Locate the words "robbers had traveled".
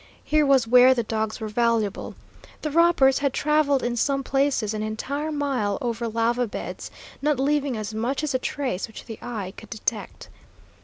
2.71-3.83